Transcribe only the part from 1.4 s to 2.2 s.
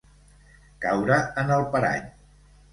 en el parany.